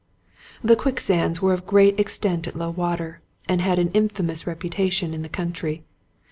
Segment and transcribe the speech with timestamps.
[0.63, 5.21] The quicksands were of great extent at low water, and had an infamous reputation in
[5.21, 5.83] the country.